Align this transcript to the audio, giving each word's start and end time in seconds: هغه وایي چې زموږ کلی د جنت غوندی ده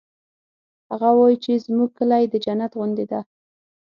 هغه 0.89 1.09
وایي 1.17 1.37
چې 1.43 1.61
زموږ 1.65 1.89
کلی 1.97 2.23
د 2.27 2.35
جنت 2.43 2.71
غوندی 2.77 3.05
ده 3.11 3.19